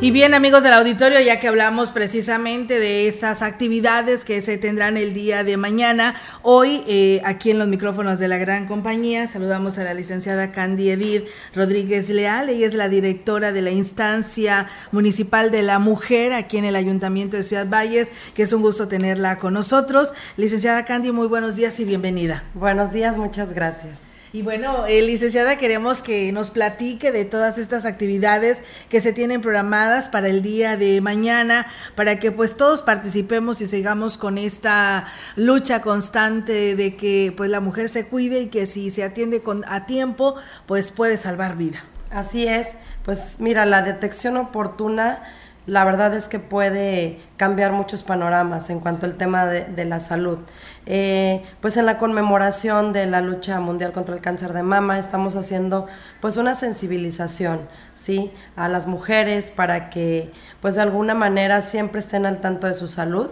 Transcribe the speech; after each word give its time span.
Y 0.00 0.10
bien 0.10 0.34
amigos 0.34 0.62
del 0.62 0.74
auditorio, 0.74 1.18
ya 1.20 1.40
que 1.40 1.48
hablamos 1.48 1.90
precisamente 1.90 2.78
de 2.78 3.08
estas 3.08 3.40
actividades 3.40 4.24
que 4.24 4.42
se 4.42 4.58
tendrán 4.58 4.98
el 4.98 5.14
día 5.14 5.44
de 5.44 5.56
mañana, 5.56 6.16
hoy 6.42 6.82
eh, 6.86 7.22
aquí 7.24 7.50
en 7.50 7.58
los 7.58 7.68
micrófonos 7.68 8.18
de 8.18 8.28
la 8.28 8.36
gran 8.36 8.66
compañía 8.66 9.28
saludamos 9.28 9.78
a 9.78 9.84
la 9.84 9.94
licenciada 9.94 10.52
Candy 10.52 10.90
Edith 10.90 11.24
Rodríguez 11.54 12.10
Leal, 12.10 12.50
ella 12.50 12.66
es 12.66 12.74
la 12.74 12.90
directora 12.90 13.52
de 13.52 13.62
la 13.62 13.70
instancia 13.70 14.68
municipal 14.92 15.50
de 15.50 15.62
la 15.62 15.78
mujer 15.78 16.34
aquí 16.34 16.58
en 16.58 16.66
el 16.66 16.76
Ayuntamiento 16.76 17.38
de 17.38 17.42
Ciudad 17.42 17.66
Valles, 17.66 18.12
que 18.34 18.42
es 18.42 18.52
un 18.52 18.60
gusto 18.60 18.88
tenerla 18.88 19.38
con 19.38 19.54
nosotros. 19.54 20.12
Licenciada 20.36 20.84
Candy, 20.84 21.12
muy 21.12 21.28
buenos 21.28 21.56
días 21.56 21.80
y 21.80 21.84
bienvenida. 21.84 22.44
Buenos 22.52 22.92
días, 22.92 23.16
muchas 23.16 23.54
gracias. 23.54 24.13
Y 24.34 24.42
bueno, 24.42 24.84
eh, 24.88 25.00
licenciada, 25.02 25.58
queremos 25.58 26.02
que 26.02 26.32
nos 26.32 26.50
platique 26.50 27.12
de 27.12 27.24
todas 27.24 27.56
estas 27.56 27.84
actividades 27.84 28.64
que 28.88 29.00
se 29.00 29.12
tienen 29.12 29.40
programadas 29.40 30.08
para 30.08 30.28
el 30.28 30.42
día 30.42 30.76
de 30.76 31.00
mañana, 31.00 31.68
para 31.94 32.18
que 32.18 32.32
pues 32.32 32.56
todos 32.56 32.82
participemos 32.82 33.60
y 33.60 33.68
sigamos 33.68 34.18
con 34.18 34.36
esta 34.36 35.06
lucha 35.36 35.82
constante 35.82 36.74
de 36.74 36.96
que 36.96 37.32
pues 37.36 37.48
la 37.48 37.60
mujer 37.60 37.88
se 37.88 38.08
cuide 38.08 38.40
y 38.40 38.46
que 38.48 38.66
si 38.66 38.90
se 38.90 39.04
atiende 39.04 39.40
con 39.40 39.64
a 39.68 39.86
tiempo, 39.86 40.34
pues 40.66 40.90
puede 40.90 41.16
salvar 41.16 41.56
vida. 41.56 41.84
Así 42.10 42.44
es, 42.48 42.74
pues 43.04 43.36
mira, 43.38 43.64
la 43.66 43.82
detección 43.82 44.36
oportuna 44.36 45.22
la 45.66 45.84
verdad 45.84 46.12
es 46.14 46.28
que 46.28 46.38
puede 46.38 47.20
cambiar 47.38 47.72
muchos 47.72 48.02
panoramas 48.02 48.68
en 48.68 48.80
cuanto 48.80 49.06
al 49.06 49.14
tema 49.14 49.46
de, 49.46 49.84
la 49.86 49.98
salud. 49.98 50.38
Eh, 50.84 51.42
pues 51.60 51.78
en 51.78 51.86
la 51.86 51.96
conmemoración 51.96 52.92
de 52.92 53.06
la 53.06 53.22
lucha 53.22 53.60
mundial 53.60 53.92
contra 53.92 54.14
el 54.14 54.20
cáncer 54.20 54.52
de 54.52 54.62
mama 54.62 54.98
estamos 54.98 55.36
haciendo 55.36 55.86
pues 56.20 56.36
una 56.36 56.54
sensibilización, 56.54 57.60
¿sí? 57.94 58.30
A 58.56 58.68
las 58.68 58.86
mujeres 58.86 59.50
para 59.50 59.88
que 59.88 60.30
pues 60.60 60.74
de 60.74 60.82
alguna 60.82 61.14
manera 61.14 61.62
siempre 61.62 62.00
estén 62.00 62.26
al 62.26 62.40
tanto 62.42 62.66
de 62.66 62.74
su 62.74 62.86
salud. 62.86 63.30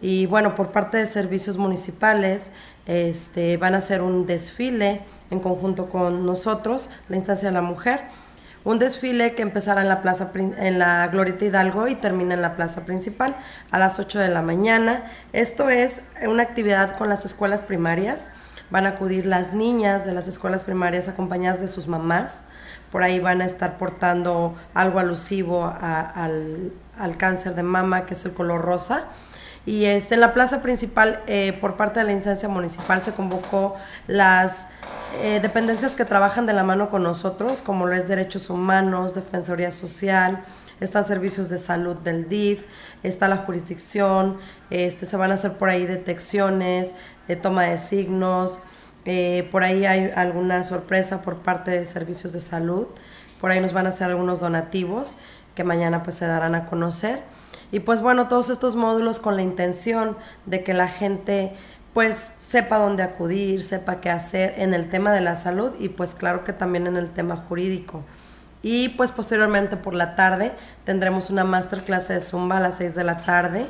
Y 0.00 0.26
bueno, 0.26 0.56
por 0.56 0.72
parte 0.72 0.96
de 0.96 1.06
servicios 1.06 1.58
municipales 1.58 2.50
este, 2.86 3.56
van 3.56 3.74
a 3.74 3.78
hacer 3.78 4.02
un 4.02 4.26
desfile 4.26 5.02
en 5.30 5.40
conjunto 5.40 5.90
con 5.90 6.24
nosotros, 6.24 6.90
la 7.08 7.16
instancia 7.16 7.48
de 7.48 7.54
la 7.54 7.62
mujer 7.62 8.00
un 8.68 8.78
desfile 8.78 9.34
que 9.34 9.40
empezará 9.40 9.80
en 9.80 9.88
la 9.88 10.02
plaza 10.02 10.30
en 10.34 10.78
la 10.78 11.08
Glorieta 11.08 11.46
Hidalgo 11.46 11.88
y 11.88 11.94
termina 11.94 12.34
en 12.34 12.42
la 12.42 12.54
plaza 12.54 12.84
principal 12.84 13.34
a 13.70 13.78
las 13.78 13.98
8 13.98 14.18
de 14.18 14.28
la 14.28 14.42
mañana. 14.42 15.04
Esto 15.32 15.70
es 15.70 16.02
una 16.26 16.42
actividad 16.42 16.98
con 16.98 17.08
las 17.08 17.24
escuelas 17.24 17.62
primarias. 17.64 18.30
Van 18.68 18.84
a 18.84 18.90
acudir 18.90 19.24
las 19.24 19.54
niñas 19.54 20.04
de 20.04 20.12
las 20.12 20.28
escuelas 20.28 20.64
primarias 20.64 21.08
acompañadas 21.08 21.62
de 21.62 21.68
sus 21.68 21.88
mamás. 21.88 22.42
Por 22.92 23.02
ahí 23.02 23.20
van 23.20 23.40
a 23.40 23.46
estar 23.46 23.78
portando 23.78 24.54
algo 24.74 24.98
alusivo 24.98 25.64
al, 25.64 26.70
al 26.98 27.16
cáncer 27.16 27.54
de 27.54 27.62
mama, 27.62 28.04
que 28.04 28.12
es 28.12 28.22
el 28.26 28.34
color 28.34 28.60
rosa 28.60 29.06
y 29.66 29.84
este, 29.84 30.14
en 30.14 30.20
la 30.20 30.32
plaza 30.32 30.62
principal, 30.62 31.22
eh, 31.26 31.56
por 31.60 31.76
parte 31.76 32.00
de 32.00 32.06
la 32.06 32.12
instancia 32.12 32.48
municipal, 32.48 33.02
se 33.02 33.12
convocó 33.12 33.76
las 34.06 34.68
eh, 35.22 35.40
dependencias 35.40 35.94
que 35.94 36.04
trabajan 36.04 36.46
de 36.46 36.52
la 36.52 36.62
mano 36.62 36.90
con 36.90 37.02
nosotros, 37.02 37.62
como 37.62 37.86
lo 37.86 37.94
es 37.94 38.08
Derechos 38.08 38.50
Humanos, 38.50 39.14
Defensoría 39.14 39.70
Social, 39.70 40.44
están 40.80 41.04
servicios 41.04 41.48
de 41.48 41.58
salud 41.58 41.96
del 41.96 42.28
DIF, 42.28 42.64
está 43.02 43.28
la 43.28 43.36
jurisdicción, 43.36 44.38
este, 44.70 45.06
se 45.06 45.16
van 45.16 45.30
a 45.32 45.34
hacer 45.34 45.54
por 45.54 45.70
ahí 45.70 45.86
detecciones, 45.86 46.94
de 47.26 47.36
toma 47.36 47.64
de 47.64 47.78
signos, 47.78 48.60
eh, 49.04 49.48
por 49.50 49.64
ahí 49.64 49.86
hay 49.86 50.12
alguna 50.14 50.64
sorpresa 50.64 51.22
por 51.22 51.36
parte 51.36 51.70
de 51.72 51.84
servicios 51.84 52.32
de 52.32 52.40
salud, 52.40 52.86
por 53.40 53.50
ahí 53.50 53.60
nos 53.60 53.72
van 53.72 53.86
a 53.86 53.88
hacer 53.90 54.08
algunos 54.08 54.40
donativos 54.40 55.18
que 55.54 55.64
mañana 55.64 56.02
pues 56.02 56.16
se 56.16 56.26
darán 56.26 56.54
a 56.54 56.66
conocer. 56.66 57.20
Y 57.70 57.80
pues 57.80 58.00
bueno, 58.00 58.28
todos 58.28 58.50
estos 58.50 58.76
módulos 58.76 59.20
con 59.20 59.36
la 59.36 59.42
intención 59.42 60.16
de 60.46 60.64
que 60.64 60.74
la 60.74 60.88
gente 60.88 61.52
pues 61.92 62.30
sepa 62.40 62.78
dónde 62.78 63.02
acudir, 63.02 63.64
sepa 63.64 64.00
qué 64.00 64.10
hacer 64.10 64.54
en 64.58 64.72
el 64.72 64.88
tema 64.88 65.12
de 65.12 65.20
la 65.20 65.36
salud 65.36 65.72
y 65.78 65.88
pues 65.88 66.14
claro 66.14 66.44
que 66.44 66.52
también 66.52 66.86
en 66.86 66.96
el 66.96 67.10
tema 67.10 67.36
jurídico. 67.36 68.02
Y 68.62 68.90
pues 68.90 69.12
posteriormente 69.12 69.76
por 69.76 69.94
la 69.94 70.16
tarde 70.16 70.52
tendremos 70.84 71.30
una 71.30 71.44
masterclass 71.44 72.08
de 72.08 72.20
Zumba 72.20 72.58
a 72.58 72.60
las 72.60 72.76
6 72.76 72.94
de 72.94 73.04
la 73.04 73.22
tarde 73.24 73.66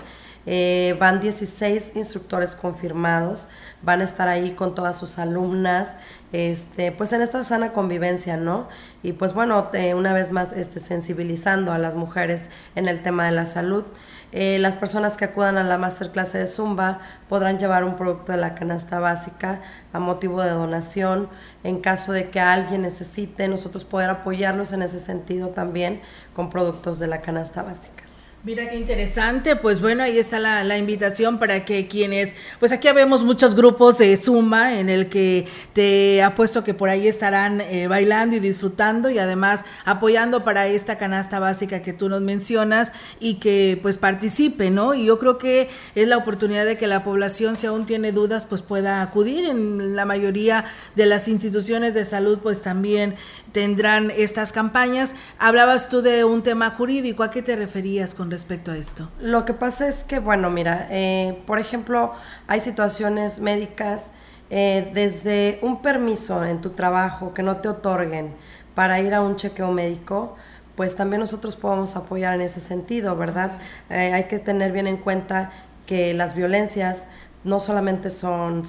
eh, 0.50 0.96
van 0.98 1.20
16 1.20 1.92
instructores 1.96 2.56
confirmados, 2.56 3.50
van 3.82 4.00
a 4.00 4.04
estar 4.04 4.28
ahí 4.28 4.52
con 4.52 4.74
todas 4.74 4.96
sus 4.96 5.18
alumnas, 5.18 5.96
este, 6.32 6.90
pues 6.90 7.12
en 7.12 7.20
esta 7.20 7.44
sana 7.44 7.74
convivencia, 7.74 8.38
¿no? 8.38 8.66
Y 9.02 9.12
pues 9.12 9.34
bueno, 9.34 9.70
una 9.94 10.14
vez 10.14 10.32
más 10.32 10.52
este, 10.52 10.80
sensibilizando 10.80 11.70
a 11.70 11.76
las 11.76 11.96
mujeres 11.96 12.48
en 12.76 12.88
el 12.88 13.02
tema 13.02 13.26
de 13.26 13.32
la 13.32 13.44
salud. 13.44 13.84
Eh, 14.32 14.58
las 14.58 14.76
personas 14.76 15.18
que 15.18 15.26
acudan 15.26 15.58
a 15.58 15.64
la 15.64 15.76
masterclass 15.76 16.32
de 16.32 16.46
Zumba 16.46 17.00
podrán 17.28 17.58
llevar 17.58 17.84
un 17.84 17.96
producto 17.96 18.32
de 18.32 18.38
la 18.38 18.54
canasta 18.54 19.00
básica 19.00 19.60
a 19.92 19.98
motivo 19.98 20.40
de 20.40 20.48
donación. 20.48 21.28
En 21.62 21.82
caso 21.82 22.12
de 22.12 22.30
que 22.30 22.40
alguien 22.40 22.80
necesite, 22.80 23.48
nosotros 23.48 23.84
poder 23.84 24.08
apoyarlos 24.08 24.72
en 24.72 24.80
ese 24.80 24.98
sentido 24.98 25.50
también 25.50 26.00
con 26.32 26.48
productos 26.48 26.98
de 26.98 27.06
la 27.06 27.20
canasta 27.20 27.62
básica. 27.62 28.07
Mira 28.44 28.70
qué 28.70 28.76
interesante, 28.76 29.56
pues 29.56 29.80
bueno, 29.80 30.04
ahí 30.04 30.16
está 30.16 30.38
la, 30.38 30.78
invitación 30.78 31.40
para 31.40 31.64
que 31.64 31.88
quienes, 31.88 32.36
pues 32.60 32.70
aquí 32.70 32.86
vemos 32.92 33.24
muchos 33.24 33.56
grupos 33.56 33.98
de 33.98 34.16
Zumba 34.16 34.78
en 34.78 34.88
el 34.88 35.08
que 35.08 35.48
te 35.72 36.22
apuesto 36.22 36.62
que 36.62 36.72
por 36.72 36.88
ahí 36.88 37.08
estarán 37.08 37.60
eh, 37.60 37.88
bailando 37.88 38.36
y 38.36 38.38
disfrutando 38.38 39.10
y 39.10 39.18
además 39.18 39.64
apoyando 39.84 40.44
para 40.44 40.68
esta 40.68 40.98
canasta 40.98 41.40
básica 41.40 41.82
que 41.82 41.92
tú 41.92 42.08
nos 42.08 42.22
mencionas 42.22 42.92
y 43.18 43.40
que 43.40 43.76
pues 43.82 43.98
participe, 43.98 44.70
¿no? 44.70 44.94
Y 44.94 45.06
yo 45.06 45.18
creo 45.18 45.36
que 45.36 45.68
es 45.96 46.06
la 46.06 46.16
oportunidad 46.16 46.64
de 46.64 46.78
que 46.78 46.86
la 46.86 47.02
población, 47.02 47.56
si 47.56 47.66
aún 47.66 47.86
tiene 47.86 48.12
dudas, 48.12 48.46
pues 48.46 48.62
pueda 48.62 49.02
acudir. 49.02 49.46
En 49.46 49.96
la 49.96 50.04
mayoría 50.04 50.66
de 50.94 51.06
las 51.06 51.26
instituciones 51.26 51.92
de 51.92 52.04
salud, 52.04 52.38
pues 52.40 52.62
también 52.62 53.16
tendrán 53.50 54.12
estas 54.12 54.52
campañas. 54.52 55.16
Hablabas 55.40 55.88
tú 55.88 56.02
de 56.02 56.22
un 56.22 56.44
tema 56.44 56.70
jurídico, 56.70 57.24
¿a 57.24 57.32
qué 57.32 57.42
te 57.42 57.56
referías 57.56 58.14
con 58.14 58.27
respecto 58.30 58.72
a 58.72 58.76
esto? 58.76 59.08
Lo 59.20 59.44
que 59.44 59.54
pasa 59.54 59.88
es 59.88 60.04
que, 60.04 60.18
bueno, 60.18 60.50
mira, 60.50 60.86
eh, 60.90 61.42
por 61.46 61.58
ejemplo, 61.58 62.12
hay 62.46 62.60
situaciones 62.60 63.40
médicas 63.40 64.10
eh, 64.50 64.90
desde 64.94 65.58
un 65.62 65.82
permiso 65.82 66.44
en 66.44 66.60
tu 66.60 66.70
trabajo 66.70 67.34
que 67.34 67.42
no 67.42 67.56
te 67.56 67.68
otorguen 67.68 68.34
para 68.74 69.00
ir 69.00 69.14
a 69.14 69.20
un 69.20 69.36
chequeo 69.36 69.72
médico, 69.72 70.36
pues 70.76 70.94
también 70.96 71.20
nosotros 71.20 71.56
podemos 71.56 71.96
apoyar 71.96 72.34
en 72.34 72.42
ese 72.42 72.60
sentido, 72.60 73.16
¿verdad? 73.16 73.52
Eh, 73.90 74.12
hay 74.12 74.24
que 74.24 74.38
tener 74.38 74.72
bien 74.72 74.86
en 74.86 74.96
cuenta 74.96 75.50
que 75.86 76.14
las 76.14 76.34
violencias 76.34 77.08
no 77.44 77.60
solamente 77.60 78.10
son 78.10 78.64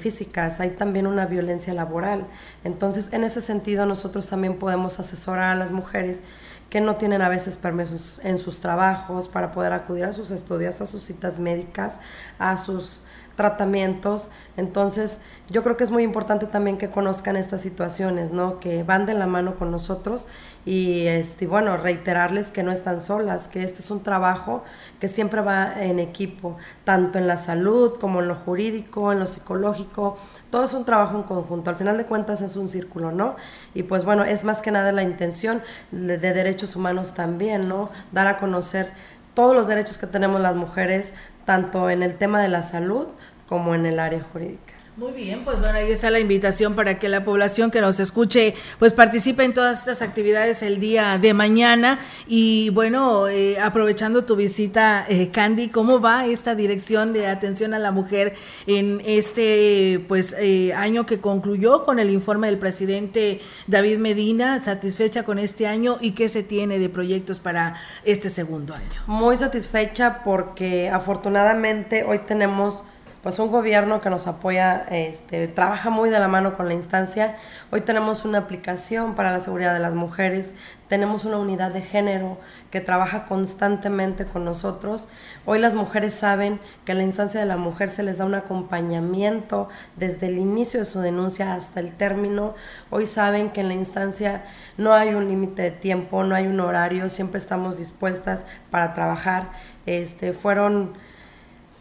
físicas, 0.00 0.58
hay 0.58 0.70
también 0.70 1.06
una 1.06 1.26
violencia 1.26 1.74
laboral. 1.74 2.26
Entonces, 2.64 3.12
en 3.12 3.22
ese 3.22 3.42
sentido, 3.42 3.84
nosotros 3.86 4.26
también 4.26 4.58
podemos 4.58 4.98
asesorar 4.98 5.50
a 5.50 5.54
las 5.54 5.72
mujeres 5.72 6.22
que 6.70 6.80
no 6.80 6.96
tienen 6.96 7.22
a 7.22 7.28
veces 7.28 7.56
permisos 7.56 8.20
en 8.24 8.38
sus 8.38 8.60
trabajos 8.60 9.28
para 9.28 9.52
poder 9.52 9.72
acudir 9.72 10.04
a 10.04 10.12
sus 10.12 10.30
estudios, 10.30 10.80
a 10.80 10.86
sus 10.86 11.02
citas 11.02 11.38
médicas, 11.38 12.00
a 12.38 12.56
sus 12.56 13.02
tratamientos. 13.36 14.30
Entonces, 14.56 15.20
yo 15.48 15.62
creo 15.62 15.76
que 15.76 15.84
es 15.84 15.90
muy 15.90 16.02
importante 16.02 16.46
también 16.46 16.78
que 16.78 16.90
conozcan 16.90 17.36
estas 17.36 17.60
situaciones, 17.60 18.32
¿no? 18.32 18.60
Que 18.60 18.82
van 18.82 19.06
de 19.06 19.14
la 19.14 19.26
mano 19.26 19.56
con 19.56 19.70
nosotros 19.70 20.26
y, 20.64 21.06
este, 21.06 21.46
bueno, 21.46 21.76
reiterarles 21.76 22.50
que 22.50 22.62
no 22.62 22.72
están 22.72 23.00
solas, 23.00 23.48
que 23.48 23.62
este 23.62 23.80
es 23.82 23.90
un 23.90 24.02
trabajo 24.02 24.62
que 25.00 25.08
siempre 25.08 25.40
va 25.40 25.82
en 25.82 25.98
equipo, 25.98 26.56
tanto 26.84 27.18
en 27.18 27.26
la 27.26 27.36
salud 27.36 27.98
como 27.98 28.20
en 28.20 28.28
lo 28.28 28.36
jurídico, 28.36 29.12
en 29.12 29.18
lo 29.18 29.26
psicológico. 29.26 30.16
Todo 30.50 30.64
es 30.64 30.72
un 30.72 30.84
trabajo 30.84 31.16
en 31.16 31.24
conjunto. 31.24 31.70
Al 31.70 31.76
final 31.76 31.98
de 31.98 32.06
cuentas 32.06 32.40
es 32.40 32.56
un 32.56 32.68
círculo, 32.68 33.12
¿no? 33.12 33.36
Y 33.74 33.82
pues 33.82 34.04
bueno, 34.04 34.24
es 34.24 34.44
más 34.44 34.62
que 34.62 34.70
nada 34.70 34.92
la 34.92 35.02
intención 35.02 35.62
de, 35.90 36.16
de 36.16 36.32
derechos 36.32 36.76
humanos 36.76 37.14
también, 37.14 37.68
¿no? 37.68 37.90
Dar 38.12 38.28
a 38.28 38.38
conocer 38.38 38.92
todos 39.34 39.54
los 39.54 39.66
derechos 39.66 39.98
que 39.98 40.06
tenemos 40.06 40.40
las 40.40 40.54
mujeres, 40.54 41.12
tanto 41.44 41.90
en 41.90 42.02
el 42.02 42.16
tema 42.16 42.40
de 42.40 42.48
la 42.48 42.62
salud 42.62 43.08
como 43.48 43.74
en 43.74 43.86
el 43.86 43.98
área 43.98 44.22
jurídica. 44.32 44.74
Muy 44.96 45.10
bien, 45.10 45.44
pues 45.44 45.58
bueno, 45.58 45.76
ahí 45.76 45.90
está 45.90 46.08
la 46.08 46.20
invitación 46.20 46.76
para 46.76 47.00
que 47.00 47.08
la 47.08 47.24
población 47.24 47.72
que 47.72 47.80
nos 47.80 47.98
escuche 47.98 48.54
pues 48.78 48.92
participe 48.92 49.42
en 49.42 49.52
todas 49.52 49.80
estas 49.80 50.02
actividades 50.02 50.62
el 50.62 50.78
día 50.78 51.18
de 51.18 51.34
mañana 51.34 51.98
y 52.28 52.70
bueno, 52.70 53.26
eh, 53.26 53.58
aprovechando 53.58 54.24
tu 54.24 54.36
visita, 54.36 55.04
eh, 55.08 55.32
Candy, 55.32 55.66
¿cómo 55.66 56.00
va 56.00 56.26
esta 56.26 56.54
dirección 56.54 57.12
de 57.12 57.26
atención 57.26 57.74
a 57.74 57.80
la 57.80 57.90
mujer 57.90 58.36
en 58.68 59.02
este 59.04 60.04
pues 60.06 60.32
eh, 60.38 60.72
año 60.74 61.06
que 61.06 61.18
concluyó 61.18 61.84
con 61.84 61.98
el 61.98 62.10
informe 62.10 62.46
del 62.46 62.58
presidente 62.58 63.40
David 63.66 63.98
Medina? 63.98 64.62
¿Satisfecha 64.62 65.24
con 65.24 65.40
este 65.40 65.66
año 65.66 65.98
y 66.00 66.12
qué 66.12 66.28
se 66.28 66.44
tiene 66.44 66.78
de 66.78 66.88
proyectos 66.88 67.40
para 67.40 67.74
este 68.04 68.30
segundo 68.30 68.74
año? 68.74 69.02
Muy 69.08 69.36
satisfecha 69.36 70.22
porque 70.22 70.88
afortunadamente 70.88 72.04
hoy 72.04 72.20
tenemos 72.20 72.84
pues 73.24 73.38
un 73.38 73.50
gobierno 73.50 74.02
que 74.02 74.10
nos 74.10 74.26
apoya, 74.26 74.84
este, 74.90 75.48
trabaja 75.48 75.88
muy 75.88 76.10
de 76.10 76.20
la 76.20 76.28
mano 76.28 76.52
con 76.58 76.68
la 76.68 76.74
instancia. 76.74 77.38
Hoy 77.70 77.80
tenemos 77.80 78.26
una 78.26 78.36
aplicación 78.36 79.14
para 79.14 79.32
la 79.32 79.40
seguridad 79.40 79.72
de 79.72 79.80
las 79.80 79.94
mujeres, 79.94 80.52
tenemos 80.88 81.24
una 81.24 81.38
unidad 81.38 81.70
de 81.72 81.80
género 81.80 82.36
que 82.70 82.82
trabaja 82.82 83.24
constantemente 83.24 84.26
con 84.26 84.44
nosotros. 84.44 85.08
Hoy 85.46 85.58
las 85.58 85.74
mujeres 85.74 86.12
saben 86.12 86.60
que 86.84 86.92
en 86.92 86.98
la 86.98 87.04
instancia 87.04 87.40
de 87.40 87.46
la 87.46 87.56
mujer 87.56 87.88
se 87.88 88.02
les 88.02 88.18
da 88.18 88.26
un 88.26 88.34
acompañamiento 88.34 89.70
desde 89.96 90.26
el 90.26 90.36
inicio 90.36 90.80
de 90.80 90.84
su 90.84 91.00
denuncia 91.00 91.54
hasta 91.54 91.80
el 91.80 91.96
término. 91.96 92.54
Hoy 92.90 93.06
saben 93.06 93.52
que 93.52 93.62
en 93.62 93.68
la 93.68 93.74
instancia 93.74 94.44
no 94.76 94.92
hay 94.92 95.14
un 95.14 95.28
límite 95.28 95.62
de 95.62 95.70
tiempo, 95.70 96.24
no 96.24 96.34
hay 96.34 96.46
un 96.46 96.60
horario, 96.60 97.08
siempre 97.08 97.38
estamos 97.38 97.78
dispuestas 97.78 98.44
para 98.70 98.92
trabajar. 98.92 99.48
Este, 99.86 100.34
fueron 100.34 100.92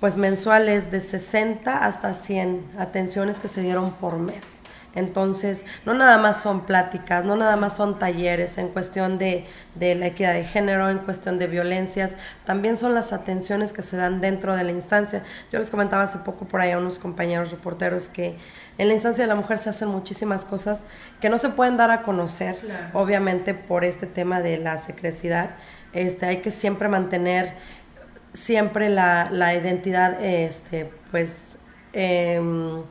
pues 0.04 0.18
mensuales 0.18 0.92
de 0.92 1.00
60 1.00 1.86
hasta 1.86 2.14
100 2.14 2.74
atenciones 2.78 3.40
que 3.40 3.48
se 3.48 3.62
dieron 3.62 3.94
por 3.94 4.18
mes. 4.18 4.58
Entonces, 4.96 5.64
no 5.86 5.94
nada 5.94 6.18
más 6.18 6.42
son 6.42 6.66
pláticas, 6.66 7.24
no 7.24 7.38
nada 7.38 7.56
más 7.56 7.78
son 7.78 7.98
talleres 8.00 8.58
en 8.58 8.68
cuestión 8.68 9.18
de, 9.18 9.46
de, 9.76 9.96
la 9.96 10.08
equidad 10.08 10.34
de 10.34 10.44
género, 10.44 10.90
en 10.90 10.98
cuestión 10.98 11.40
de 11.40 11.48
violencias, 11.48 12.18
también 12.46 12.76
son 12.76 12.94
las 12.94 13.14
atenciones 13.14 13.72
que 13.72 13.82
se 13.82 13.96
dan 13.96 14.20
dentro 14.20 14.58
de 14.58 14.66
la 14.66 14.74
instancia. 14.74 15.24
Yo 15.54 15.60
les 15.60 15.72
comentaba 15.72 16.04
hace 16.04 16.18
poco 16.18 16.44
por 16.50 16.60
ahí 16.60 16.72
a 16.72 16.80
unos 16.80 17.00
compañeros 17.00 17.52
reporteros 17.52 18.10
que 18.10 18.36
en 18.78 18.90
la 18.90 18.96
instancia 18.96 19.24
de 19.24 19.30
la 19.30 19.36
mujer 19.36 19.58
se 19.58 19.70
hacen 19.70 19.88
muchísimas 19.88 20.44
cosas 20.44 20.82
que 21.22 21.30
no 21.30 21.38
se 21.38 21.48
pueden 21.48 21.78
dar 21.78 21.92
a 21.92 22.02
conocer, 22.02 22.60
obviamente 22.92 23.54
por 23.54 23.86
este 23.86 24.06
tema 24.06 24.42
de 24.42 24.58
la 24.58 24.78
secrecidad. 24.80 25.52
Este, 25.94 26.26
hay 26.26 26.38
que 26.38 26.50
siempre 26.50 26.90
mantener 26.90 27.54
siempre 28.34 28.90
la, 28.90 29.30
la 29.32 29.54
identidad, 29.54 30.22
este, 30.24 30.92
pues, 31.12 31.58
em, 31.94 32.82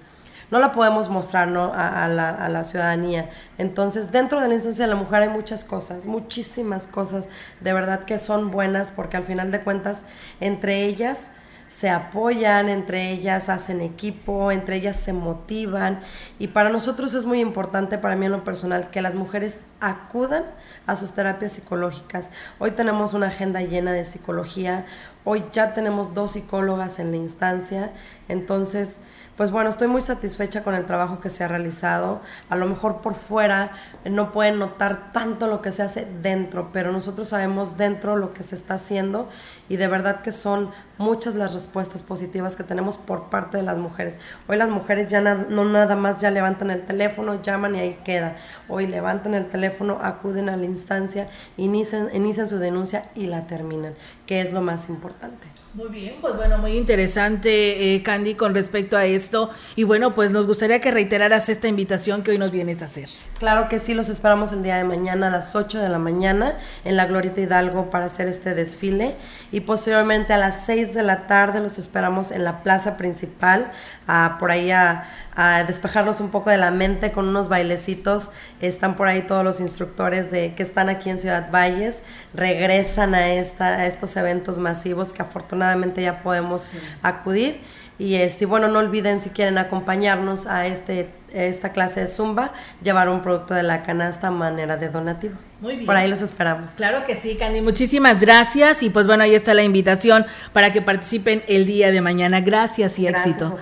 no 0.51 0.59
la 0.59 0.73
podemos 0.73 1.09
mostrar 1.09 1.49
a, 1.49 2.09
la, 2.09 2.31
a, 2.31 2.49
la, 2.49 2.65
ciudadanía. 2.65 3.31
Entonces, 3.57 4.13
dentro 4.13 4.41
de 4.41 4.49
la 4.49 4.55
instancia 4.55 4.85
de 4.85 4.91
la 4.91 4.97
mujer 4.97 5.23
hay 5.23 5.29
muchas 5.31 5.65
cosas, 5.65 6.07
muchísimas 6.07 6.87
cosas, 6.87 7.29
de 7.61 7.73
verdad 7.73 8.05
que 8.05 8.19
son 8.19 8.51
buenas, 8.51 8.91
porque 8.91 9.17
al 9.17 9.25
final 9.25 9.51
de 9.51 9.61
cuentas, 9.63 10.05
entre 10.41 10.85
ellas 10.85 11.31
se 11.73 11.89
apoyan, 11.89 12.69
entre 12.69 13.13
ellas 13.13 13.49
hacen 13.49 13.81
equipo, 13.81 14.53
entre 14.53 14.77
ellas 14.77 14.95
se 14.95 15.15
motivan 15.15 16.01
y 16.39 16.49
para 16.49 16.69
nosotros 16.69 17.15
es 17.15 17.25
muy 17.25 17.41
importante, 17.41 17.97
para 17.97 18.15
mí 18.15 18.27
en 18.27 18.33
lo 18.33 18.45
personal, 18.45 18.91
que 18.91 19.01
las 19.01 19.15
mujeres 19.15 19.65
acudan 19.81 20.45
a 20.87 20.97
sus 20.97 21.13
terapias 21.13 21.53
psicológicas. 21.53 22.31
Hoy 22.59 22.73
tenemos 22.73 23.15
una 23.15 23.29
agenda 23.29 23.63
llena 23.63 23.93
de 23.93 24.05
psicología, 24.05 24.85
hoy 25.25 25.45
ya 25.53 25.75
tenemos 25.75 26.15
dos 26.15 26.33
psicólogas 26.33 26.99
en 26.99 27.11
la 27.11 27.17
instancia, 27.17 27.93
entonces 28.29 29.01
pues 29.37 29.51
bueno, 29.51 29.71
estoy 29.71 29.89
muy 29.89 30.03
satisfecha 30.03 30.63
con 30.63 30.75
el 30.75 30.85
trabajo 30.85 31.21
que 31.21 31.31
se 31.31 31.43
ha 31.43 31.49
realizado. 31.49 32.21
A 32.51 32.57
lo 32.57 32.67
mejor 32.67 33.01
por 33.01 33.15
fuera 33.15 33.73
no 34.05 34.31
pueden 34.31 34.59
notar 34.59 35.11
tanto 35.13 35.47
lo 35.47 35.63
que 35.63 35.73
se 35.73 35.83
hace 35.83 36.07
dentro, 36.23 36.69
pero 36.71 36.93
nosotros 36.93 37.29
sabemos 37.29 37.79
dentro 37.79 38.17
lo 38.17 38.35
que 38.35 38.43
se 38.43 38.55
está 38.55 38.75
haciendo 38.75 39.31
y 39.71 39.79
de 39.79 39.89
verdad 39.89 40.21
que 40.21 40.33
son 40.33 40.71
muchas 40.99 41.35
las 41.35 41.55
respuestas 41.55 42.03
positivas 42.03 42.57
que 42.57 42.63
tenemos 42.63 42.99
por 42.99 43.31
parte 43.31 43.57
de 43.57 43.63
las 43.63 43.79
mujeres. 43.79 44.19
Hoy 44.49 44.59
las 44.59 44.69
mujeres 44.69 45.09
ya 45.09 45.23
no 45.23 45.65
nada 45.65 45.97
más 45.97 46.21
ya 46.21 46.31
levantan 46.31 46.71
el 46.71 46.83
teléfono, 46.83 47.41
llaman 47.41 47.75
y 47.75 47.81
ahí 47.81 48.01
queda. 48.05 48.37
Hoy 48.69 48.87
levantan 48.87 49.35
el 49.35 49.47
teléfono, 49.47 49.99
acuden 50.03 50.51
a 50.51 50.57
la 50.57 50.67
instancia, 50.67 51.31
inician, 51.57 52.11
inician 52.13 52.49
su 52.49 52.59
denuncia 52.59 53.07
y 53.15 53.29
la 53.29 53.47
terminan, 53.47 53.95
que 54.27 54.41
es 54.41 54.53
lo 54.53 54.61
más 54.61 54.91
importante 54.91 55.12
importante. 55.13 55.62
Muy 55.75 55.89
bien, 55.89 56.17
pues 56.21 56.37
bueno, 56.37 56.59
muy 56.59 56.73
interesante, 56.77 57.95
eh, 57.95 58.03
Candy, 58.03 58.35
con 58.35 58.55
respecto 58.55 58.99
a 58.99 59.07
esto. 59.07 59.49
Y 59.75 59.85
bueno, 59.85 60.15
pues 60.15 60.31
nos 60.31 60.47
gustaría 60.47 60.83
que 60.83 60.91
reiteraras 60.91 61.49
esta 61.49 61.67
invitación 61.67 62.23
que 62.23 62.33
hoy 62.33 62.37
nos 62.37 62.51
vienes 62.51 62.83
a 62.83 62.85
hacer. 62.85 63.09
Claro 63.39 63.71
que 63.71 63.79
sí, 63.79 63.95
los 63.95 64.11
esperamos 64.11 64.53
el 64.53 64.63
día 64.63 64.77
de 64.77 64.85
mañana 64.85 65.29
a 65.29 65.31
las 65.31 65.57
8 65.57 65.79
de 65.79 65.89
la 65.89 65.99
mañana 65.99 66.59
en 66.85 66.99
la 66.99 67.07
Glorieta 67.07 67.41
Hidalgo 67.41 67.89
para 67.89 68.05
hacer 68.05 68.29
este 68.29 68.55
desfile. 68.55 69.17
Y 69.51 69.61
posteriormente 69.61 70.35
a 70.35 70.39
las 70.39 70.67
6 70.67 70.93
de 70.93 71.05
la 71.05 71.27
tarde 71.27 71.61
los 71.61 71.79
esperamos 71.79 72.33
en 72.33 72.45
la 72.45 72.63
plaza 72.63 72.99
principal, 72.99 73.73
a, 74.07 74.37
por 74.39 74.51
ahí 74.51 74.71
a 74.73 75.09
a 75.35 75.65
despejarnos 75.65 76.21
un 76.21 76.31
poco 76.31 76.51
de 76.51 76.59
la 76.59 76.71
mente 76.71 77.13
con 77.13 77.29
unos 77.29 77.49
bailecitos. 77.49 78.31
Están 78.61 78.97
por 78.97 79.09
ahí 79.09 79.23
todos 79.23 79.45
los 79.45 79.61
instructores 79.61 80.31
de, 80.31 80.55
que 80.55 80.63
están 80.63 80.89
aquí 80.89 81.11
en 81.11 81.19
Ciudad 81.19 81.51
Valles, 81.51 82.03
regresan 82.35 83.15
a, 83.15 83.33
esta, 83.33 83.87
estos 83.87 84.17
eventos 84.17 84.59
masivos 84.59 85.13
que 85.13 85.23
afortunadamente 85.23 85.62
ya 85.97 86.23
podemos 86.23 86.69
acudir. 87.03 87.61
Y 87.99 88.15
este, 88.17 88.47
bueno, 88.47 88.69
no 88.69 88.79
olviden 88.79 89.21
si 89.21 89.31
quieren 89.31 89.59
acompañarnos 89.59 90.47
a 90.47 90.67
este, 90.67 91.09
esta 91.33 91.73
clase 91.73 92.01
de 92.01 92.09
Zumba, 92.09 92.53
llevar 92.83 93.09
un 93.09 93.23
producto 93.23 93.55
de 93.55 93.63
la 93.63 93.83
canasta 93.83 94.29
a 94.29 94.31
manera 94.31 94.77
de 94.77 94.89
donativo. 94.89 95.35
Muy 95.61 95.75
bien. 95.75 95.87
Por 95.87 95.97
ahí 95.97 96.09
los 96.09 96.21
esperamos. 96.21 96.73
Claro 96.73 97.07
que 97.07 97.15
sí, 97.15 97.37
Candy. 97.37 97.61
Muchísimas 97.61 98.21
gracias. 98.21 98.83
Y 98.83 98.91
pues 98.91 99.07
bueno, 99.07 99.23
ahí 99.23 99.35
está 99.35 99.55
la 99.55 99.63
invitación 99.63 100.27
para 100.53 100.73
que 100.73 100.83
participen 100.83 101.43
el 101.47 101.67
día 101.67 101.93
de 101.93 102.01
mañana. 102.01 102.41
Gracias 102.41 102.99
y 102.99 103.05
gracias 103.05 103.37
éxito. 103.37 103.57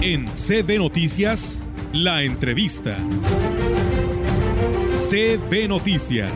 En 0.00 0.28
CB 0.28 0.78
Noticias, 0.78 1.64
la 1.92 2.22
entrevista. 2.22 2.96
CB 5.10 5.68
Noticias. 5.68 6.30